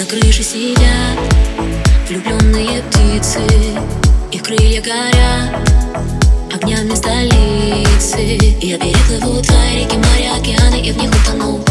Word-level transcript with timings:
На 0.00 0.06
крыше 0.06 0.42
сидят 0.42 1.18
влюбленные 2.08 2.82
птицы 2.84 3.42
И 4.32 4.38
крылья 4.38 4.80
горят 4.80 5.70
огнями 6.54 6.94
столицы. 6.94 8.38
Я 8.62 8.78
переплыву 8.78 9.42
твои 9.42 9.84
реки, 9.84 9.96
моря, 9.96 10.36
океаны 10.40 10.80
и 10.80 10.92
в 10.92 10.96
них 10.96 11.10
утону. 11.10 11.62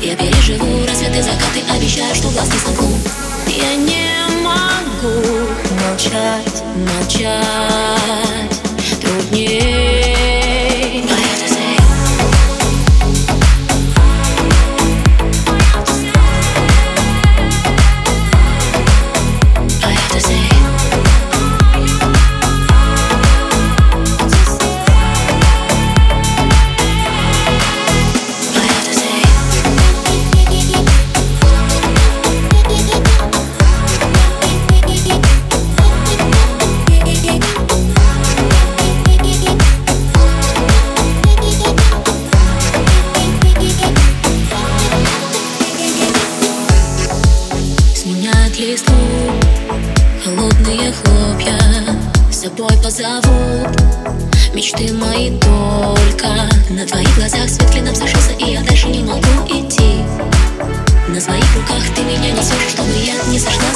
Я 0.00 0.14
переживу 0.14 0.86
рассветы, 0.86 1.24
закаты, 1.24 1.64
обещаю, 1.76 2.14
что 2.14 2.28
глаз 2.28 2.48
не 2.52 2.58
сомкну 2.60 2.96
Я 3.48 3.74
не 3.74 4.06
могу 4.44 5.26
молчать, 5.84 6.62
молчать. 6.76 7.42
Труднее. 9.00 10.21
Холодные 50.62 50.92
хлопья. 50.92 51.58
С 52.30 52.42
собой 52.42 52.70
позовут 52.82 53.68
мечты 54.54 54.92
мои 54.92 55.38
только. 55.38 56.28
На 56.70 56.86
твоих 56.86 57.14
глазах 57.16 57.48
свет 57.48 57.70
клином 57.70 57.94
сошелся 57.94 58.32
И 58.38 58.52
я 58.52 58.62
дальше 58.62 58.88
не 58.88 59.02
могу 59.02 59.20
идти. 59.48 60.02
На 61.08 61.20
своих 61.20 61.44
руках 61.56 61.82
ты 61.94 62.02
меня 62.02 62.30
несешь 62.32 62.70
Чтобы 62.70 62.90
я 62.92 63.14
не 63.30 63.38
сошла 63.38 63.71